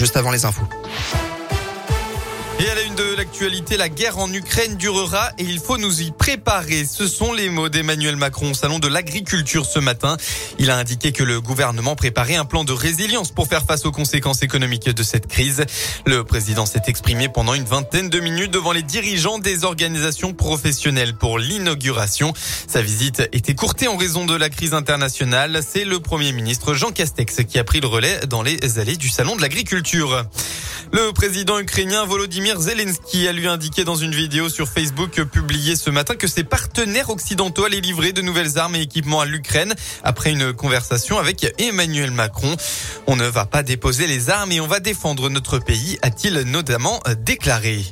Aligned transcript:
juste 0.00 0.16
avant 0.16 0.30
les 0.30 0.46
infos. 0.46 0.64
L'actualité, 3.30 3.76
la 3.76 3.88
guerre 3.88 4.18
en 4.18 4.32
Ukraine 4.32 4.74
durera 4.76 5.30
et 5.38 5.44
il 5.44 5.60
faut 5.60 5.78
nous 5.78 6.02
y 6.02 6.10
préparer. 6.10 6.84
Ce 6.84 7.06
sont 7.06 7.32
les 7.32 7.48
mots 7.48 7.68
d'Emmanuel 7.68 8.16
Macron 8.16 8.50
au 8.50 8.54
salon 8.54 8.80
de 8.80 8.88
l'agriculture 8.88 9.66
ce 9.66 9.78
matin. 9.78 10.16
Il 10.58 10.68
a 10.68 10.76
indiqué 10.76 11.12
que 11.12 11.22
le 11.22 11.40
gouvernement 11.40 11.94
préparait 11.94 12.34
un 12.34 12.44
plan 12.44 12.64
de 12.64 12.72
résilience 12.72 13.30
pour 13.30 13.46
faire 13.46 13.64
face 13.64 13.86
aux 13.86 13.92
conséquences 13.92 14.42
économiques 14.42 14.88
de 14.88 15.02
cette 15.04 15.28
crise. 15.28 15.64
Le 16.06 16.24
président 16.24 16.66
s'est 16.66 16.82
exprimé 16.88 17.28
pendant 17.28 17.54
une 17.54 17.64
vingtaine 17.64 18.10
de 18.10 18.18
minutes 18.18 18.50
devant 18.50 18.72
les 18.72 18.82
dirigeants 18.82 19.38
des 19.38 19.62
organisations 19.62 20.32
professionnelles 20.32 21.14
pour 21.14 21.38
l'inauguration. 21.38 22.32
Sa 22.66 22.82
visite 22.82 23.28
était 23.32 23.54
courtée 23.54 23.86
en 23.86 23.96
raison 23.96 24.26
de 24.26 24.34
la 24.34 24.48
crise 24.48 24.74
internationale. 24.74 25.60
C'est 25.64 25.84
le 25.84 26.00
premier 26.00 26.32
ministre 26.32 26.74
Jean 26.74 26.90
Castex 26.90 27.44
qui 27.44 27.60
a 27.60 27.64
pris 27.64 27.80
le 27.80 27.86
relais 27.86 28.18
dans 28.28 28.42
les 28.42 28.80
allées 28.80 28.96
du 28.96 29.08
salon 29.08 29.36
de 29.36 29.42
l'agriculture. 29.42 30.26
Le 30.92 31.12
président 31.12 31.60
ukrainien 31.60 32.04
Volodymyr 32.04 32.60
Zelensky 32.60 33.19
a 33.28 33.32
lui 33.32 33.46
indiqué 33.46 33.84
dans 33.84 33.96
une 33.96 34.14
vidéo 34.14 34.48
sur 34.48 34.68
Facebook 34.68 35.22
publiée 35.24 35.76
ce 35.76 35.90
matin 35.90 36.14
que 36.14 36.26
ses 36.26 36.44
partenaires 36.44 37.10
occidentaux 37.10 37.64
allaient 37.64 37.80
livrer 37.80 38.12
de 38.12 38.22
nouvelles 38.22 38.58
armes 38.58 38.76
et 38.76 38.80
équipements 38.80 39.20
à 39.20 39.26
l'Ukraine 39.26 39.74
après 40.02 40.30
une 40.30 40.52
conversation 40.52 41.18
avec 41.18 41.54
Emmanuel 41.58 42.10
Macron. 42.10 42.56
On 43.06 43.16
ne 43.16 43.26
va 43.26 43.46
pas 43.46 43.62
déposer 43.62 44.06
les 44.06 44.30
armes 44.30 44.52
et 44.52 44.60
on 44.60 44.66
va 44.66 44.80
défendre 44.80 45.28
notre 45.28 45.58
pays, 45.58 45.98
a-t-il 46.02 46.40
notamment 46.42 47.00
déclaré. 47.24 47.84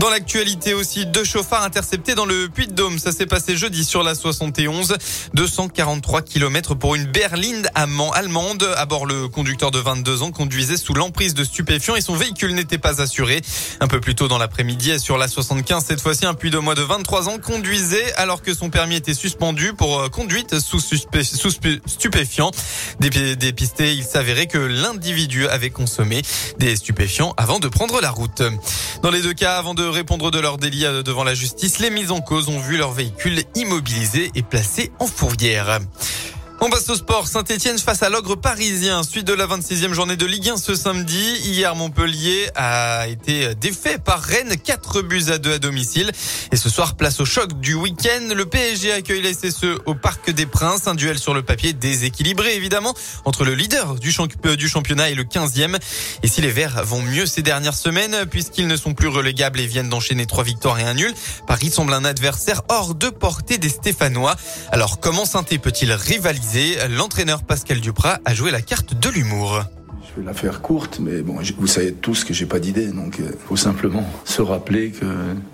Dans 0.00 0.08
l'actualité 0.08 0.72
aussi, 0.72 1.04
deux 1.04 1.24
chauffards 1.24 1.62
interceptés 1.62 2.14
dans 2.14 2.24
le 2.24 2.48
Puy-de-Dôme. 2.48 2.98
Ça 2.98 3.12
s'est 3.12 3.26
passé 3.26 3.54
jeudi 3.54 3.84
sur 3.84 4.02
la 4.02 4.14
71. 4.14 4.96
243 5.34 6.22
km 6.22 6.74
pour 6.74 6.94
une 6.94 7.04
berline 7.04 7.68
allemande. 7.74 8.66
À 8.78 8.86
bord, 8.86 9.04
le 9.04 9.28
conducteur 9.28 9.70
de 9.70 9.78
22 9.78 10.22
ans 10.22 10.30
conduisait 10.30 10.78
sous 10.78 10.94
l'emprise 10.94 11.34
de 11.34 11.44
stupéfiants 11.44 11.96
et 11.96 12.00
son 12.00 12.14
véhicule 12.14 12.54
n'était 12.54 12.78
pas 12.78 13.02
assuré. 13.02 13.42
Un 13.80 13.88
peu 13.88 14.00
plus 14.00 14.14
tôt 14.14 14.26
dans 14.26 14.38
l'après-midi, 14.38 14.98
sur 14.98 15.18
la 15.18 15.28
75, 15.28 15.84
cette 15.86 16.00
fois-ci, 16.00 16.24
un 16.24 16.32
puy 16.32 16.50
de 16.50 16.56
mois 16.56 16.74
de 16.74 16.82
23 16.82 17.28
ans 17.28 17.36
conduisait 17.36 18.14
alors 18.14 18.40
que 18.40 18.54
son 18.54 18.70
permis 18.70 18.96
était 18.96 19.12
suspendu 19.12 19.74
pour 19.74 20.00
euh, 20.00 20.08
conduite 20.08 20.60
sous, 20.60 20.80
sous 20.80 20.96
stupéfiants. 21.86 22.52
Dépisté, 23.00 23.92
il 23.92 24.04
s'avérait 24.04 24.46
que 24.46 24.56
l'individu 24.56 25.46
avait 25.46 25.68
consommé 25.68 26.22
des 26.58 26.76
stupéfiants 26.76 27.34
avant 27.36 27.58
de 27.58 27.68
prendre 27.68 28.00
la 28.00 28.10
route. 28.10 28.42
Dans 29.02 29.10
les 29.10 29.20
deux 29.20 29.34
cas, 29.34 29.58
avant 29.58 29.74
de 29.74 29.89
répondre 29.90 30.30
de 30.30 30.38
leur 30.38 30.56
délit 30.56 30.84
euh, 30.86 31.02
devant 31.02 31.24
la 31.24 31.34
justice, 31.34 31.78
les 31.78 31.90
mises 31.90 32.10
en 32.10 32.20
cause 32.20 32.48
ont 32.48 32.58
vu 32.58 32.76
leur 32.76 32.92
véhicule 32.92 33.42
immobilisé 33.54 34.30
et 34.34 34.42
placé 34.42 34.90
en 34.98 35.06
fourrière. 35.06 35.80
On 36.62 36.68
passe 36.68 36.90
au 36.90 36.94
sport. 36.94 37.26
Saint-Etienne 37.26 37.78
face 37.78 38.02
à 38.02 38.10
l'ogre 38.10 38.34
parisien. 38.34 39.02
Suite 39.02 39.26
de 39.26 39.32
la 39.32 39.46
26e 39.46 39.94
journée 39.94 40.16
de 40.16 40.26
Ligue 40.26 40.50
1 40.50 40.58
ce 40.58 40.74
samedi. 40.74 41.38
Hier, 41.42 41.74
Montpellier 41.74 42.50
a 42.54 43.08
été 43.08 43.54
défait 43.54 43.96
par 43.96 44.20
Rennes. 44.20 44.56
4 44.62 45.00
buts 45.00 45.24
à 45.30 45.38
2 45.38 45.54
à 45.54 45.58
domicile. 45.58 46.12
Et 46.52 46.56
ce 46.56 46.68
soir, 46.68 46.96
place 46.96 47.18
au 47.20 47.24
choc 47.24 47.58
du 47.60 47.72
week-end. 47.72 48.34
Le 48.34 48.44
PSG 48.44 48.92
accueille 48.92 49.22
la 49.22 49.32
SSE 49.32 49.80
au 49.86 49.94
Parc 49.94 50.30
des 50.30 50.44
Princes. 50.44 50.86
Un 50.86 50.94
duel 50.94 51.18
sur 51.18 51.32
le 51.32 51.40
papier 51.40 51.72
déséquilibré, 51.72 52.54
évidemment, 52.56 52.92
entre 53.24 53.46
le 53.46 53.54
leader 53.54 53.94
du, 53.94 54.12
championnat 54.12 55.08
et 55.08 55.14
le 55.14 55.24
15e. 55.24 55.78
Et 56.22 56.28
si 56.28 56.42
les 56.42 56.50
Verts 56.50 56.84
vont 56.84 57.00
mieux 57.00 57.24
ces 57.24 57.40
dernières 57.40 57.74
semaines, 57.74 58.26
puisqu'ils 58.30 58.66
ne 58.66 58.76
sont 58.76 58.92
plus 58.92 59.08
relégables 59.08 59.60
et 59.60 59.66
viennent 59.66 59.88
d'enchaîner 59.88 60.26
trois 60.26 60.44
victoires 60.44 60.78
et 60.78 60.84
un 60.84 60.94
nul, 60.94 61.14
Paris 61.46 61.70
semble 61.70 61.94
un 61.94 62.04
adversaire 62.04 62.60
hors 62.68 62.94
de 62.94 63.08
portée 63.08 63.56
des 63.56 63.70
Stéphanois. 63.70 64.36
Alors, 64.72 65.00
comment 65.00 65.24
saint 65.24 65.42
peut-il 65.42 65.92
rivaliser 65.92 66.49
l'entraîneur 66.88 67.42
Pascal 67.44 67.80
Duprat 67.80 68.18
a 68.24 68.34
joué 68.34 68.50
la 68.50 68.60
carte 68.60 68.94
de 68.94 69.08
l'humour. 69.08 69.62
Je 70.16 70.20
vais 70.20 70.26
la 70.26 70.34
faire 70.34 70.60
courte, 70.60 70.98
mais 71.00 71.22
bon, 71.22 71.36
vous 71.58 71.66
savez 71.68 71.92
tous 71.92 72.24
que 72.24 72.34
j'ai 72.34 72.46
pas 72.46 72.58
d'idée, 72.58 72.88
donc 72.88 73.16
il 73.20 73.26
euh, 73.26 73.32
faut 73.46 73.56
simplement 73.56 74.04
se 74.24 74.42
rappeler 74.42 74.90
que 74.90 75.06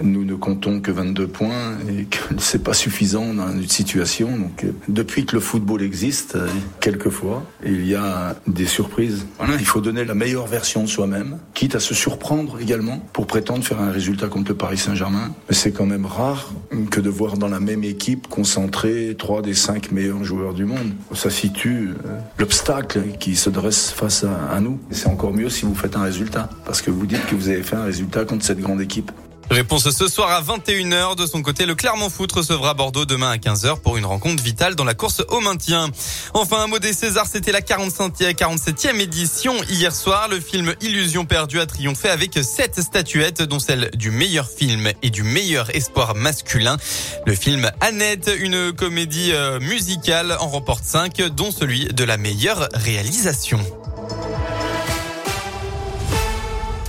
nous 0.03 0.25
ne 0.25 0.35
comptons 0.35 0.81
que 0.81 0.91
22 0.91 1.27
points 1.27 1.77
et 1.91 2.05
que 2.05 2.19
c'est 2.39 2.63
pas 2.63 2.73
suffisant 2.73 3.35
dans 3.35 3.53
une 3.53 3.69
situation. 3.69 4.35
Donc 4.35 4.65
euh, 4.65 4.73
depuis 4.89 5.27
que 5.27 5.35
le 5.35 5.41
football 5.41 5.83
existe, 5.83 6.37
euh, 6.37 6.49
quelquefois, 6.81 7.45
il 7.67 7.87
y 7.87 7.95
a 7.95 8.37
des 8.47 8.65
surprises. 8.65 9.27
Il 9.59 9.67
faut 9.67 9.83
donner 9.83 10.07
la 10.07 10.15
meilleure 10.15 10.47
version 10.47 10.85
de 10.85 10.89
soi-même, 10.89 11.39
quitte 11.53 11.75
à 11.75 11.81
se 11.81 11.95
surprendre 11.95 12.59
également 12.59 13.01
pour 13.13 13.27
prétendre 13.27 13.63
faire 13.63 13.81
un 13.81 13.91
résultat 13.91 14.29
contre 14.29 14.53
le 14.53 14.57
Paris 14.57 14.79
Saint-Germain. 14.79 15.35
C'est 15.51 15.73
quand 15.73 15.87
même 15.87 16.07
rare 16.07 16.51
que 16.91 17.01
de 17.01 17.11
voir 17.11 17.37
dans 17.37 17.49
la 17.49 17.61
même 17.61 17.85
équipe 17.85 18.27
concentrer 18.29 19.15
trois 19.19 19.43
des 19.43 19.55
cinq 19.55 19.93
meilleurs 19.93 20.25
joueurs 20.25 20.55
du 20.55 20.65
monde. 20.65 20.93
Ça 21.15 21.29
situe 21.29 21.91
l'obstacle 22.39 23.03
qui 23.21 23.37
se 23.37 23.51
dresse 23.51 23.91
face 23.91 24.25
à 24.25 24.46
à 24.51 24.61
nous. 24.61 24.79
C'est 24.91 25.09
encore 25.09 25.33
mieux 25.33 25.51
si 25.51 25.65
vous 25.65 25.75
faites 25.75 25.97
un 25.97 26.03
résultat, 26.03 26.49
parce 26.65 26.83
que 26.83 26.91
vous 26.91 27.07
dites 27.07 27.25
que 27.27 27.35
vous 27.35 27.49
avez 27.49 27.63
fait 27.63 27.77
un 27.77 27.85
résultat 27.85 28.25
contre 28.25 28.45
cette 28.45 28.61
grande 28.61 28.81
équipe. 28.81 29.11
Réponse 29.51 29.89
ce 29.91 30.09
soir 30.09 30.31
à 30.31 30.43
21h. 30.43 31.17
De 31.17 31.25
son 31.25 31.41
côté, 31.41 31.67
le 31.67 31.77
Clermont 31.77 32.11
Foot 32.11 32.33
recevra 32.33 32.75
Bordeaux 32.75 33.05
demain 33.05 33.31
à 33.31 33.37
15h 33.37 33.79
pour 33.79 33.97
une 33.97 34.05
rencontre 34.05 34.43
vitale 34.43 34.75
dans 34.75 34.85
la 34.85 34.95
course 34.95 35.23
au 35.29 35.39
maintien. 35.41 35.89
Enfin, 36.35 36.65
un 36.65 36.67
mot 36.67 36.81
des 36.81 36.93
Césars, 36.93 37.29
c'était 37.31 37.53
la 37.53 37.61
45e, 37.61 38.35
47e 38.35 38.99
édition. 38.99 39.55
Hier 39.69 39.95
soir, 39.95 40.29
le 40.29 40.41
film 40.41 40.75
Illusion 40.81 41.27
perdue 41.27 41.61
a 41.61 41.67
triomphé 41.67 42.09
avec 42.09 42.37
sept 42.43 42.81
statuettes, 42.81 43.43
dont 43.43 43.61
celle 43.61 43.91
du 43.95 44.11
meilleur 44.11 44.49
film 44.51 44.91
et 45.03 45.11
du 45.11 45.23
meilleur 45.23 45.75
espoir 45.75 46.17
masculin. 46.17 46.77
Le 47.25 47.35
film 47.35 47.71
Annette, 47.81 48.31
une 48.41 48.73
comédie 48.73 49.31
euh, 49.33 49.61
musicale, 49.61 50.37
en 50.41 50.49
remporte 50.49 50.85
5, 50.85 51.23
dont 51.29 51.53
celui 51.53 51.85
de 51.87 52.03
la 52.03 52.17
meilleure 52.17 52.69
réalisation. 52.75 53.61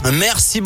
Merci 0.04 0.62
beaucoup. 0.62 0.66